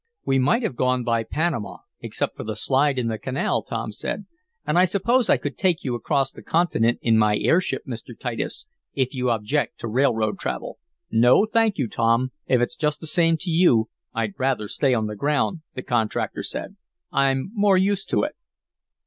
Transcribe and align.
"We 0.25 0.39
might 0.39 0.63
have 0.63 0.75
gone 0.75 1.03
by 1.03 1.21
Panama 1.23 1.77
except 1.99 2.35
for 2.35 2.43
the 2.43 2.55
slide 2.55 2.97
in 2.97 3.07
the 3.07 3.19
canal," 3.19 3.61
Tom 3.61 3.91
said. 3.91 4.25
"And 4.65 4.75
I 4.79 4.83
suppose 4.83 5.29
I 5.29 5.37
could 5.37 5.59
take 5.59 5.83
you 5.83 5.93
across 5.93 6.31
the 6.31 6.41
continent 6.41 6.97
in 7.03 7.19
my 7.19 7.37
airship, 7.37 7.83
Mr. 7.87 8.17
Titus, 8.19 8.65
if 8.95 9.13
you 9.13 9.29
object 9.29 9.77
to 9.81 9.87
railroad 9.87 10.39
travel." 10.39 10.79
"No, 11.11 11.45
thank 11.45 11.77
you, 11.77 11.87
Tom. 11.87 12.31
If 12.47 12.61
it's 12.61 12.75
just 12.75 12.99
the 12.99 13.05
same 13.05 13.37
to 13.41 13.51
you, 13.51 13.89
I'd 14.11 14.33
rather 14.39 14.67
stay 14.67 14.95
on 14.95 15.05
the 15.05 15.15
ground," 15.15 15.59
the 15.75 15.83
contractor 15.83 16.41
said. 16.41 16.77
"I'm 17.11 17.51
more 17.53 17.77
used 17.77 18.09
to 18.09 18.23
it." 18.23 18.35